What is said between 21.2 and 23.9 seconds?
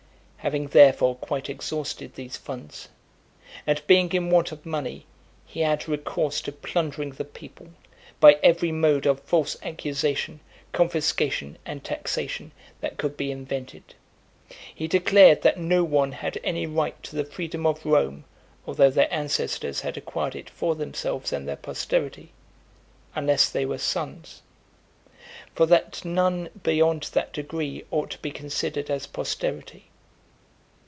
and their posterity, unless they were